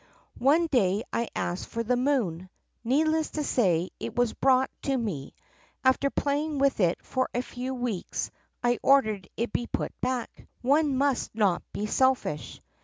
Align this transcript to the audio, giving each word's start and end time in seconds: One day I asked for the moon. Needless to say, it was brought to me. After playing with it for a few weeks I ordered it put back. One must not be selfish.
One 0.39 0.65
day 0.65 1.03
I 1.13 1.27
asked 1.35 1.67
for 1.67 1.83
the 1.83 1.95
moon. 1.95 2.49
Needless 2.83 3.29
to 3.37 3.43
say, 3.43 3.91
it 3.99 4.15
was 4.15 4.33
brought 4.33 4.71
to 4.81 4.97
me. 4.97 5.35
After 5.83 6.09
playing 6.09 6.57
with 6.57 6.79
it 6.79 7.05
for 7.05 7.29
a 7.35 7.43
few 7.43 7.75
weeks 7.75 8.31
I 8.63 8.79
ordered 8.81 9.27
it 9.37 9.53
put 9.71 9.91
back. 10.01 10.47
One 10.63 10.97
must 10.97 11.35
not 11.35 11.61
be 11.71 11.85
selfish. 11.85 12.59